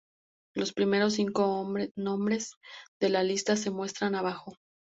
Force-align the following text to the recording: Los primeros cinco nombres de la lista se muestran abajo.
Los 0.55 0.73
primeros 0.73 1.13
cinco 1.13 1.63
nombres 1.95 2.55
de 2.99 3.09
la 3.09 3.21
lista 3.21 3.55
se 3.55 3.69
muestran 3.69 4.15
abajo. 4.15 4.55